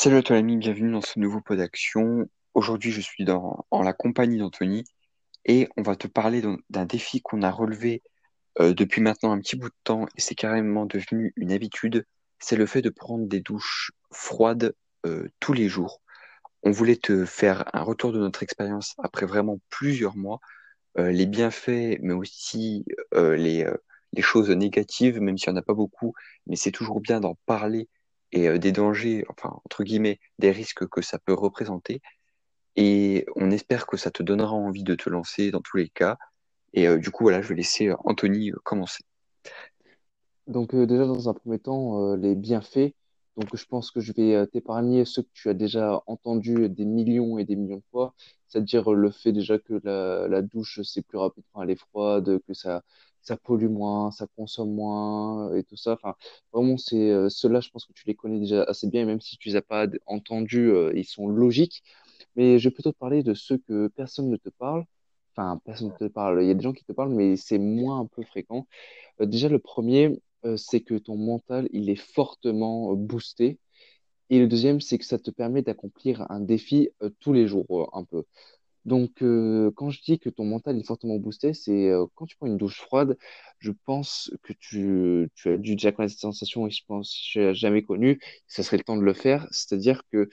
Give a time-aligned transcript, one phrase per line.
[0.00, 2.30] Salut à toi l'ami, bienvenue dans ce nouveau pod d'action.
[2.54, 4.84] Aujourd'hui, je suis dans, en la compagnie d'Anthony
[5.44, 6.40] et on va te parler
[6.70, 8.04] d'un défi qu'on a relevé
[8.60, 12.06] euh, depuis maintenant un petit bout de temps et c'est carrément devenu une habitude.
[12.38, 14.72] C'est le fait de prendre des douches froides
[15.04, 16.00] euh, tous les jours.
[16.62, 20.38] On voulait te faire un retour de notre expérience après vraiment plusieurs mois,
[20.96, 22.84] euh, les bienfaits, mais aussi
[23.16, 23.68] les,
[24.12, 26.14] les choses négatives, même s'il n'y en a pas beaucoup,
[26.46, 27.88] mais c'est toujours bien d'en parler
[28.32, 32.00] et euh, des dangers, enfin, entre guillemets, des risques que ça peut représenter.
[32.76, 36.16] Et on espère que ça te donnera envie de te lancer dans tous les cas.
[36.74, 39.04] Et euh, du coup, voilà, je vais laisser euh, Anthony commencer.
[40.46, 42.94] Donc déjà dans un premier temps, les bienfaits.
[43.36, 47.36] Donc je pense que je vais t'épargner ceux que tu as déjà entendus des millions
[47.36, 48.14] et des millions de fois,
[48.48, 52.40] c'est-à-dire le fait déjà que la, la douche c'est plus rapide quand elle est froide,
[52.46, 52.82] que ça
[53.22, 55.92] ça pollue moins, ça consomme moins et tout ça.
[55.94, 56.14] Enfin
[56.52, 59.20] vraiment c'est euh, ceux-là, je pense que tu les connais déjà assez bien et même
[59.20, 61.82] si tu les as pas entendus, euh, ils sont logiques.
[62.36, 64.84] Mais je vais plutôt te parler de ceux que personne ne te parle.
[65.36, 66.42] Enfin personne ne te parle.
[66.42, 68.66] Il y a des gens qui te parlent, mais c'est moins un peu fréquent.
[69.20, 73.58] Euh, déjà, le premier, euh, c'est que ton mental, il est fortement euh, boosté.
[74.30, 77.66] Et le deuxième, c'est que ça te permet d'accomplir un défi euh, tous les jours,
[77.70, 78.24] euh, un peu.
[78.84, 82.36] Donc, euh, quand je dis que ton mental est fortement boosté, c'est euh, quand tu
[82.36, 83.16] prends une douche froide,
[83.58, 87.38] je pense que tu, as dû déjà connaître cette sensation et je pense que tu
[87.40, 88.20] n'as jamais connu.
[88.46, 89.46] Ça serait le temps de le faire.
[89.50, 90.28] C'est-à-dire que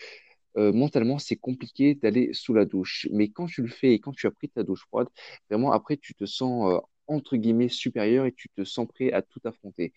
[0.57, 3.07] euh, mentalement, c'est compliqué d'aller sous la douche.
[3.11, 5.07] Mais quand tu le fais et quand tu as pris ta douche froide,
[5.49, 9.41] vraiment, après, tu te sens, entre guillemets, supérieur et tu te sens prêt à tout
[9.45, 9.93] affronter.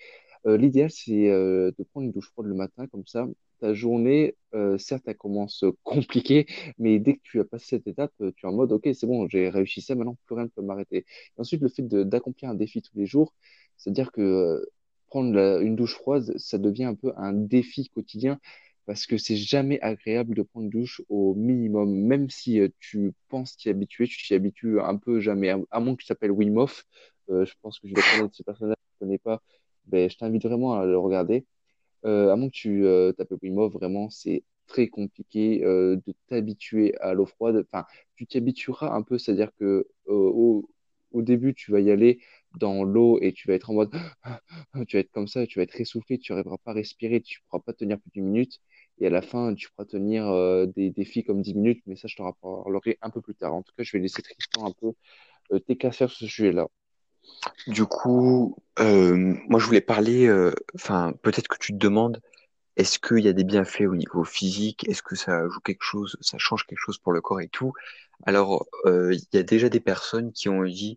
[0.46, 3.26] Euh, l'idéal, c'est euh, de prendre une douche froide le matin, comme ça,
[3.60, 6.46] ta journée, euh, certes, elle commence compliquée,
[6.78, 9.06] mais dès que tu as passé cette étape, euh, tu es en mode, OK, c'est
[9.06, 11.04] bon, j'ai réussi ça, maintenant, plus rien ne peut m'arrêter.
[11.36, 13.34] Ensuite, le fait d'accomplir un défi tous les jours,
[13.76, 14.66] c'est-à-dire que euh,
[15.08, 18.38] prendre une douche froide, ça devient un peu un défi quotidien
[18.86, 23.12] parce que c'est jamais agréable de prendre une douche au minimum, même si euh, tu
[23.28, 26.30] penses t'y habituer, tu t'y habitues un peu jamais, à, à moins que tu t'appelles
[26.30, 26.84] Wim Hof.
[27.30, 29.42] Euh, je pense que je dois connaître ce personnage, je ne connais pas,
[29.88, 31.46] ben, je t'invite vraiment à le regarder.
[32.04, 33.12] Euh, à moins que tu euh,
[33.56, 37.66] Hof, vraiment, c'est très compliqué euh, de t'habituer à l'eau froide.
[37.72, 40.70] Enfin, tu t'y habitueras un peu, c'est-à-dire que euh, au,
[41.22, 42.20] début, tu vas y aller
[42.58, 43.92] dans l'eau et tu vas être en mode,
[44.88, 47.40] tu vas être comme ça, tu vas être essoufflé, tu n'arriveras pas à respirer, tu
[47.40, 48.60] ne pourras pas tenir plus d'une minute.
[49.00, 52.08] Et à la fin, tu pourras tenir euh, des défis comme 10 minutes, mais ça,
[52.08, 53.54] je t'en reparlerai un peu plus tard.
[53.54, 54.92] En tout cas, je vais laisser Tristan un peu
[55.60, 56.68] t'éclaircir sur ce sujet-là.
[57.66, 62.20] Du coup, euh, moi, je voulais parler, euh, enfin, peut-être que tu te demandes,
[62.76, 64.88] est-ce qu'il y a des bienfaits au niveau physique?
[64.88, 67.72] Est-ce que ça joue quelque chose, ça change quelque chose pour le corps et tout?
[68.24, 70.96] Alors, euh, il y a déjà des personnes qui ont dit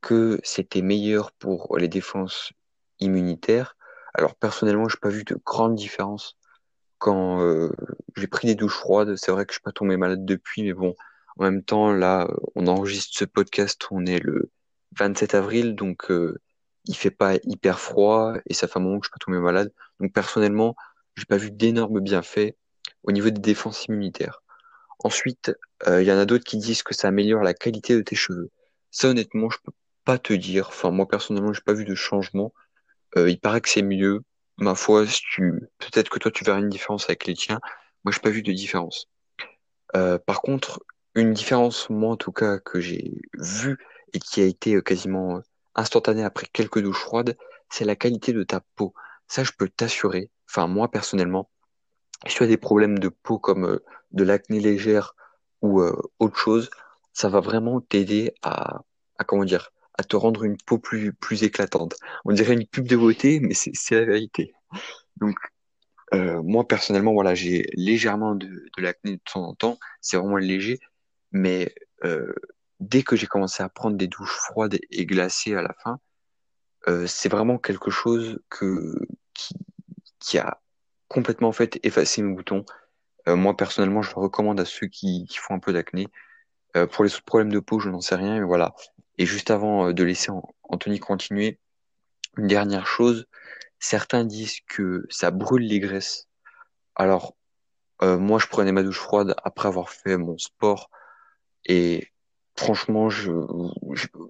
[0.00, 2.52] que c'était meilleur pour les défenses
[2.98, 3.76] immunitaires.
[4.14, 6.36] Alors personnellement, j'ai pas vu de grande différence
[6.98, 7.40] quand
[8.16, 9.16] j'ai pris des douches froides.
[9.16, 10.94] C'est vrai que je suis pas tombé malade depuis, mais bon,
[11.38, 14.50] en même temps, là, on enregistre ce podcast, on est le
[14.98, 16.38] 27 avril, donc euh,
[16.84, 19.38] il fait pas hyper froid et ça fait un moment que je suis pas tombé
[19.38, 19.72] malade.
[20.00, 20.74] Donc personnellement,
[21.16, 22.54] j'ai pas vu d'énormes bienfaits
[23.02, 24.42] au niveau des défenses immunitaires.
[25.04, 25.52] Ensuite,
[25.86, 28.16] euh, il y en a d'autres qui disent que ça améliore la qualité de tes
[28.16, 28.50] cheveux.
[28.90, 29.72] Ça, honnêtement, je peux
[30.04, 30.68] pas te dire.
[30.68, 32.52] Enfin, moi, personnellement, j'ai pas vu de changement.
[33.16, 34.20] Euh, il paraît que c'est mieux.
[34.58, 35.68] Ma foi, si tu...
[35.78, 37.60] peut-être que toi, tu verras une différence avec les tiens.
[38.04, 39.08] Moi, j'ai pas vu de différence.
[39.96, 40.80] Euh, par contre,
[41.14, 43.78] une différence, moi, en tout cas, que j'ai vue
[44.12, 45.40] et qui a été euh, quasiment euh,
[45.74, 47.36] instantanée après quelques douches froides,
[47.70, 48.94] c'est la qualité de ta peau.
[49.28, 50.30] Ça, je peux t'assurer.
[50.48, 51.50] Enfin, moi, personnellement,
[52.26, 55.14] si tu as des problèmes de peau comme euh, de l'acné légère
[55.62, 55.80] ou
[56.18, 56.70] autre chose,
[57.12, 58.82] ça va vraiment t'aider à,
[59.18, 61.94] à comment dire, à te rendre une peau plus plus éclatante.
[62.24, 64.52] On dirait une pub de beauté, mais c'est la vérité.
[65.16, 65.36] Donc
[66.14, 70.36] euh, moi personnellement, voilà, j'ai légèrement de, de l'acné de temps en temps, c'est vraiment
[70.36, 70.80] léger,
[71.30, 71.74] mais
[72.04, 72.34] euh,
[72.82, 75.98] dès que j'ai commencé à prendre des douches froides et glacées à la fin,
[76.88, 78.94] euh, c'est vraiment quelque chose que
[79.34, 79.54] qui
[80.18, 80.60] qui a
[81.08, 82.64] complètement en fait effacé mes boutons
[83.28, 86.08] euh, moi, personnellement, je le recommande à ceux qui, qui font un peu d'acné.
[86.76, 88.74] Euh, pour les autres problèmes de peau, je n'en sais rien, mais voilà.
[89.18, 91.60] Et juste avant euh, de laisser An- Anthony continuer,
[92.36, 93.26] une dernière chose,
[93.78, 96.28] certains disent que ça brûle les graisses.
[96.96, 97.36] Alors,
[98.02, 100.90] euh, moi, je prenais ma douche froide après avoir fait mon sport,
[101.64, 102.08] et
[102.56, 103.08] franchement,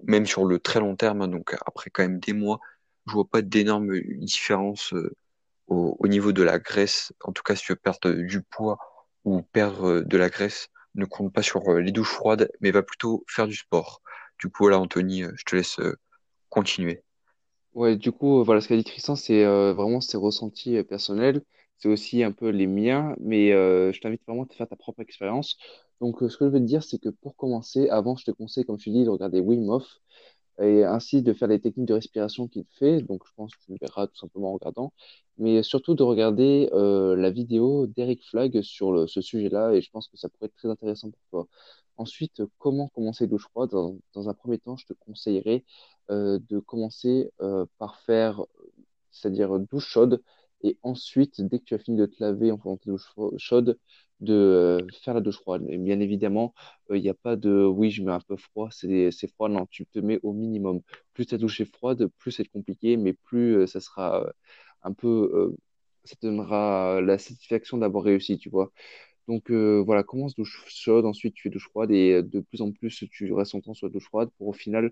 [0.03, 2.59] même sur le très long terme, hein, donc après quand même des mois,
[3.07, 5.15] je vois pas d'énormes différences euh,
[5.67, 8.77] au, au niveau de la graisse, en tout cas si tu veux perdre du poids
[9.25, 12.71] ou perdre euh, de la graisse, ne compte pas sur euh, les douches froides, mais
[12.71, 14.01] va plutôt faire du sport.
[14.39, 15.97] Du coup, voilà, Anthony, euh, je te laisse euh,
[16.49, 17.03] continuer.
[17.73, 20.83] Ouais, du coup, euh, voilà, ce qu'a dit Tristan, c'est euh, vraiment ses ressentis euh,
[20.83, 21.41] personnels.
[21.77, 24.75] c'est aussi un peu les miens, mais euh, je t'invite vraiment à te faire ta
[24.75, 25.57] propre expérience.
[26.01, 28.31] Donc, euh, ce que je veux te dire, c'est que pour commencer, avant, je te
[28.31, 29.85] conseille, comme te dis, de regarder Wim Hof
[30.61, 33.01] et ainsi de faire les techniques de respiration qu'il fait.
[33.01, 34.93] Donc, je pense que tu le verras tout simplement en regardant,
[35.37, 40.07] mais surtout de regarder euh, la vidéo d'Eric Flag sur ce sujet-là, et je pense
[40.09, 41.47] que ça pourrait être très intéressant pour toi.
[41.97, 43.71] Ensuite, comment commencer douche froide?
[43.71, 45.63] Dans, un premier temps, je te conseillerais
[46.11, 47.31] euh, de commencer
[47.79, 48.41] par faire,
[49.11, 50.21] c'est-à-dire douche chaude,
[50.63, 53.37] et ensuite, dès que tu as fini de te laver en faisant ta douche fro-
[53.37, 53.77] chaude,
[54.23, 55.63] de euh, faire la douche froide.
[55.69, 56.53] Et bien évidemment,
[56.91, 59.49] il n'y a pas de oui, je mets un peu froid, c'est froid.
[59.49, 60.81] Non, tu te mets au minimum.
[61.13, 64.31] Plus ta douche est froide, plus c'est compliqué, mais plus euh, ça sera euh,
[64.83, 65.57] un peu, euh,
[66.03, 68.71] ça donnera la satisfaction d'avoir réussi, tu vois.
[69.27, 72.61] Donc euh, voilà, commence douche chaude, ensuite tu fais douche froide et euh, de plus
[72.61, 74.91] en plus tu restes ton temps sur la douche froide pour au final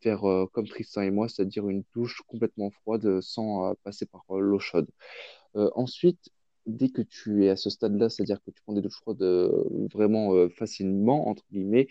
[0.00, 4.06] faire euh, comme Tristan et moi, c'est-à-dire une douche complètement froide euh, sans euh, passer
[4.06, 4.88] par euh, l'eau chaude.
[5.56, 6.30] Euh, ensuite,
[6.66, 9.64] dès que tu es à ce stade-là, c'est-à-dire que tu prends des douches froides euh,
[9.92, 11.88] vraiment euh, facilement, entre guillemets,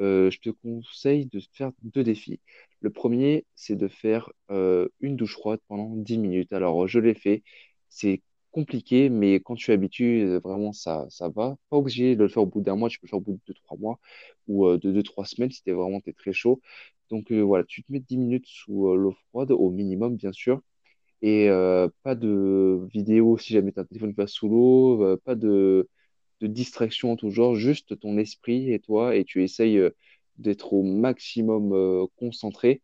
[0.00, 2.40] euh, je te conseille de faire deux défis.
[2.80, 4.30] Le premier, c'est de faire
[5.00, 6.52] une douche froide pendant 10 minutes.
[6.52, 7.42] Alors, je l'ai fait.
[7.88, 11.56] C'est compliqué, mais quand tu es habitué, vraiment, ça, va.
[11.70, 13.32] Pas obligé de le faire au bout d'un mois, tu peux le faire au bout
[13.34, 13.98] de deux, trois mois
[14.48, 16.60] ou de deux, trois semaines si t'es vraiment très chaud.
[17.10, 20.60] Donc, voilà, tu te mets 10 minutes sous l'eau froide, au minimum, bien sûr
[21.22, 25.88] et euh, pas de vidéo si jamais ton téléphone va sous l'eau, euh, pas de,
[26.40, 29.90] de distraction en tout genre, juste ton esprit et toi, et tu essayes euh,
[30.38, 32.82] d'être au maximum euh, concentré.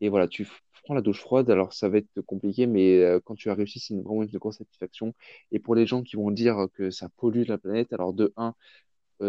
[0.00, 0.46] Et voilà, tu
[0.84, 3.80] prends la douche froide, alors ça va être compliqué, mais euh, quand tu as réussi,
[3.80, 5.14] c'est vraiment une grosse satisfaction.
[5.52, 8.54] Et pour les gens qui vont dire que ça pollue la planète, alors de un,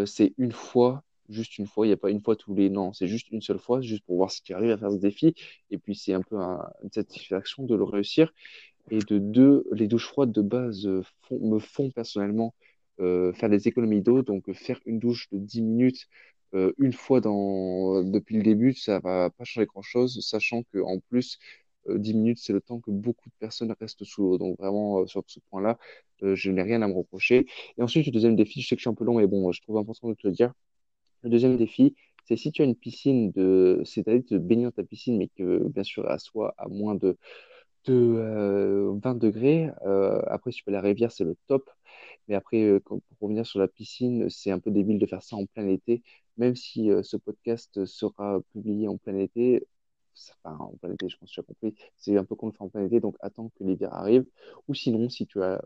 [0.05, 2.69] c'est une fois, juste une fois, il n'y a pas une fois tous les...
[2.69, 4.98] Non, c'est juste une seule fois, juste pour voir si tu arrives à faire ce
[4.98, 5.33] défi.
[5.72, 8.31] Et puis c'est un peu un- une satisfaction de le réussir.
[8.92, 12.54] Et de deux, les douches froides de base euh, me font personnellement
[13.00, 14.22] euh, faire des économies d'eau.
[14.24, 16.07] Donc euh, faire une douche de 10 minutes
[16.78, 21.39] une fois dans, depuis le début, ça va pas changer grand-chose, sachant que en plus,
[21.88, 24.38] euh, 10 minutes, c'est le temps que beaucoup de personnes restent sous l'eau.
[24.38, 25.78] Donc vraiment, sur ce point-là,
[26.22, 27.48] je n'ai rien à me reprocher.
[27.78, 29.51] Et ensuite, le deuxième défi, je sais que je suis un peu long, mais bon,
[29.51, 30.54] je trouve important de te le dire.
[31.23, 31.95] Le deuxième défi,
[32.25, 35.68] c'est si tu as une piscine de, c'est-à-dire de baigner dans ta piscine, mais que
[35.68, 37.18] bien sûr, à soit à moins de
[37.85, 39.69] de euh, 20 degrés.
[39.85, 41.69] Euh, après, si tu peux la rivière, c'est le top.
[42.27, 45.35] Mais après, euh, pour revenir sur la piscine, c'est un peu débile de faire ça
[45.35, 46.03] en plein été.
[46.38, 49.68] Même si ce podcast sera publié en plein été,
[50.44, 52.51] enfin, en plein été, je pense que tu as compris, c'est un peu de le
[52.51, 54.25] faire en plein été, donc attends que l'hiver arrive.
[54.68, 55.62] Ou sinon, si tu as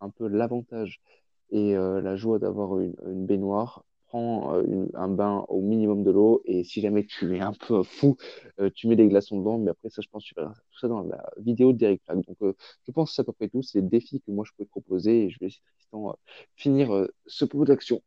[0.00, 1.00] un peu l'avantage
[1.50, 6.64] et la joie d'avoir une baignoire, prends euh, un bain au minimum de l'eau et
[6.64, 8.16] si jamais tu es un peu fou,
[8.60, 10.78] euh, tu mets des glaçons dedans, mais après ça, je pense que tu verras tout
[10.80, 12.20] ça dans la vidéo d'Eric Flag.
[12.26, 12.54] Donc, euh,
[12.86, 13.62] je pense que c'est à peu près tout.
[13.62, 16.16] C'est les défis que moi je te proposer et je vais laisser Tristan
[16.56, 18.02] finir ce pot d'action.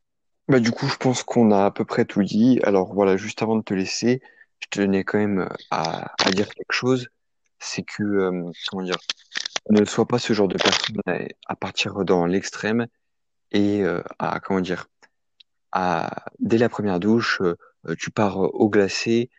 [0.49, 2.59] Bah, du coup, je pense qu'on a à peu près tout dit.
[2.63, 4.21] Alors voilà, juste avant de te laisser,
[4.59, 7.07] je tenais quand même à, dire quelque chose.
[7.59, 8.97] C'est que, comment dire,
[9.69, 10.97] ne sois pas ce genre de personne
[11.47, 12.87] à, partir dans l'extrême
[13.53, 13.83] et
[14.19, 14.87] à, comment dire,
[16.39, 19.29] dès la première douche, euh, euh, tu pars euh, au glacé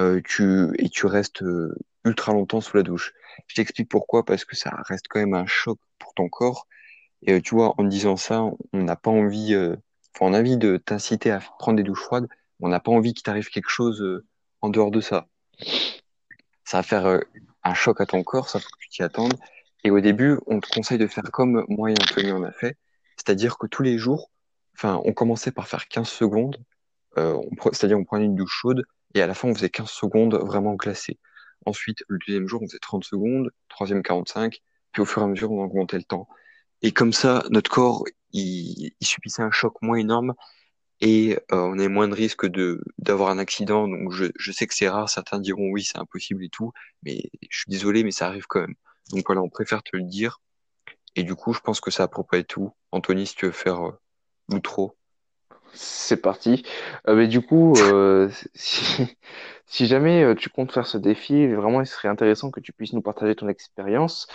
[0.00, 1.74] euh, tu, et tu restes euh,
[2.04, 3.12] ultra longtemps sous la douche.
[3.46, 6.66] Je t'explique pourquoi, parce que ça reste quand même un choc pour ton corps.
[7.22, 8.42] Et tu vois, en disant ça,
[8.72, 12.28] on n'a pas envie, enfin, on a envie de t'inciter à prendre des douches froides.
[12.60, 14.24] On n'a pas envie qu'il t'arrive quelque chose
[14.60, 15.28] en dehors de ça.
[16.64, 17.20] Ça va faire
[17.62, 19.34] un choc à ton corps, ça faut que tu t'y attendes.
[19.84, 22.76] Et au début, on te conseille de faire comme moi et Anthony on a fait,
[23.16, 24.30] c'est-à-dire que tous les jours,
[24.76, 26.58] enfin, on commençait par faire 15 secondes,
[27.18, 27.38] euh,
[27.72, 30.74] c'est-à-dire on prenait une douche chaude et à la fin on faisait 15 secondes vraiment
[30.74, 31.18] glacées.
[31.66, 34.60] Ensuite, le deuxième jour, on faisait 30 secondes, troisième 45,
[34.92, 36.28] puis au fur et à mesure, on augmentait le temps.
[36.82, 40.34] Et comme ça, notre corps, il, il subissait un choc moins énorme
[41.00, 43.88] et euh, on a moins de risque de d'avoir un accident.
[43.88, 47.30] Donc je, je sais que c'est rare, certains diront oui, c'est impossible et tout, mais
[47.50, 48.74] je suis désolé, mais ça arrive quand même.
[49.10, 50.40] Donc voilà, on préfère te le dire.
[51.16, 52.72] Et du coup, je pense que ça à près tout.
[52.92, 53.92] Anthony, si tu veux faire
[54.50, 54.96] euh, l'outro.
[55.74, 56.64] C'est parti.
[57.08, 59.06] Euh, mais du coup, euh, si,
[59.66, 62.92] si jamais euh, tu comptes faire ce défi, vraiment, il serait intéressant que tu puisses
[62.92, 64.26] nous partager ton expérience.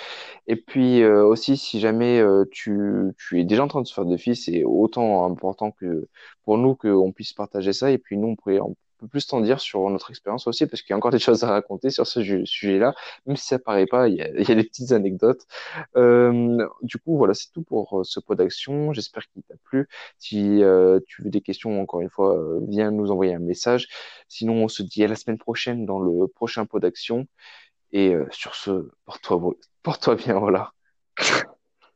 [0.48, 3.94] Et puis euh, aussi, si jamais euh, tu, tu es déjà en train de se
[3.94, 6.08] faire le défi, c'est autant important que
[6.44, 7.92] pour nous qu'on puisse partager ça.
[7.92, 8.60] Et puis nous, on pourrait
[8.98, 11.44] peu plus t'en dire sur notre expérience aussi, parce qu'il y a encore des choses
[11.44, 12.94] à raconter sur ce sujet-là,
[13.26, 15.46] même si ça paraît pas, il y a, des petites anecdotes.
[15.96, 18.94] Euh, du coup, voilà, c'est tout pour euh, ce pot d'action.
[18.94, 19.88] J'espère qu'il t'a plu.
[20.18, 23.88] Si euh, tu veux des questions, encore une fois, euh, viens nous envoyer un message.
[24.28, 27.28] Sinon, on se dit à la semaine prochaine dans le prochain pot d'action.
[27.92, 30.74] Et euh, sur ce, porte-toi, porte-toi bien, voilà.